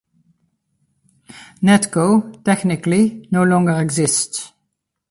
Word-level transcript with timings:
Netco, 1.61 2.33
technically, 2.43 3.27
no 3.31 3.43
longer 3.43 3.79
exists. 3.79 4.51